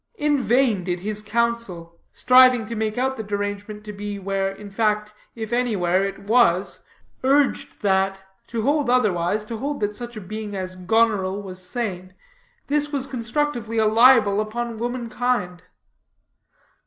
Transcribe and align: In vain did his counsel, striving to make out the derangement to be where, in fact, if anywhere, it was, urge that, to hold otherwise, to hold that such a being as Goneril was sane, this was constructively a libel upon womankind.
In 0.15 0.39
vain 0.39 0.83
did 0.83 1.01
his 1.01 1.21
counsel, 1.21 1.99
striving 2.11 2.65
to 2.65 2.75
make 2.75 2.97
out 2.97 3.17
the 3.17 3.23
derangement 3.23 3.83
to 3.83 3.93
be 3.93 4.17
where, 4.17 4.49
in 4.51 4.71
fact, 4.71 5.13
if 5.35 5.53
anywhere, 5.53 6.03
it 6.03 6.23
was, 6.23 6.79
urge 7.23 7.77
that, 7.81 8.19
to 8.47 8.63
hold 8.63 8.89
otherwise, 8.89 9.45
to 9.45 9.57
hold 9.57 9.79
that 9.81 9.93
such 9.93 10.17
a 10.17 10.21
being 10.21 10.55
as 10.55 10.75
Goneril 10.75 11.43
was 11.43 11.61
sane, 11.61 12.15
this 12.65 12.91
was 12.91 13.05
constructively 13.05 13.77
a 13.77 13.85
libel 13.85 14.41
upon 14.41 14.77
womankind. 14.79 15.61